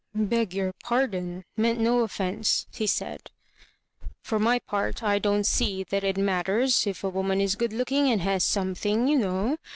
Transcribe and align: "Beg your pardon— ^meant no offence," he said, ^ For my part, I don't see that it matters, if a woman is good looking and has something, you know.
"Beg 0.15 0.55
your 0.55 0.73
pardon— 0.83 1.45
^meant 1.59 1.77
no 1.77 1.99
offence," 1.99 2.65
he 2.73 2.87
said, 2.87 3.29
^ 4.05 4.07
For 4.23 4.39
my 4.39 4.57
part, 4.57 5.03
I 5.03 5.19
don't 5.19 5.45
see 5.45 5.83
that 5.83 6.03
it 6.03 6.17
matters, 6.17 6.87
if 6.87 7.03
a 7.03 7.09
woman 7.09 7.39
is 7.39 7.53
good 7.55 7.71
looking 7.71 8.09
and 8.09 8.19
has 8.21 8.43
something, 8.43 9.07
you 9.07 9.19
know. 9.19 9.57